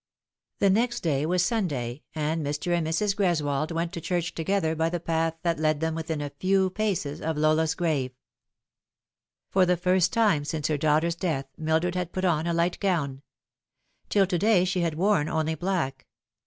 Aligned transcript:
The 0.57 0.71
next 0.71 1.01
day 1.01 1.27
was 1.27 1.45
Sunday, 1.45 2.01
and 2.15 2.43
Mr. 2.43 2.75
and 2.75 2.87
Mrs. 2.87 3.15
Greswold 3.15 3.71
went 3.71 3.93
to 3.93 4.01
church 4.01 4.33
together 4.33 4.75
by 4.75 4.89
the 4.89 4.99
path 4.99 5.35
that 5.43 5.59
led 5.59 5.79
them 5.79 5.93
within 5.93 6.21
a 6.21 6.31
few 6.31 6.71
paces 6.71 7.21
of 7.21 7.37
Lola's 7.37 7.75
grave. 7.75 8.11
For 9.51 9.63
the 9.63 9.77
first 9.77 10.11
time 10.11 10.43
since 10.43 10.69
her 10.69 10.77
daughter's 10.79 11.13
death 11.13 11.45
Mildred 11.55 11.93
had 11.93 12.13
put 12.13 12.25
on 12.25 12.47
a 12.47 12.51
light 12.55 12.79
gown. 12.79 13.21
Till 14.09 14.25
to 14.25 14.39
day 14.39 14.65
she 14.65 14.79
had 14.81 14.95
worn 14.95 15.29
only 15.29 15.53
black. 15.53 16.07